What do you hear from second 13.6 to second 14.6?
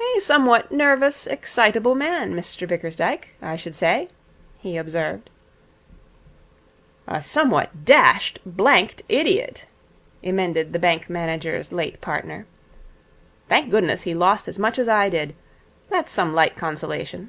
goodness he lost as